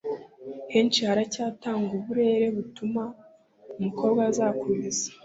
[0.73, 3.03] henshi haracyatangwa uburere butuma
[3.77, 5.07] umukobwa azakomeza